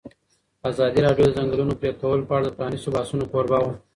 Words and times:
ازادي 0.69 0.99
راډیو 1.05 1.25
د 1.27 1.31
د 1.33 1.35
ځنګلونو 1.37 1.73
پرېکول 1.81 2.19
په 2.27 2.33
اړه 2.37 2.45
د 2.49 2.55
پرانیستو 2.57 2.93
بحثونو 2.95 3.29
کوربه 3.31 3.59
وه. 3.63 3.73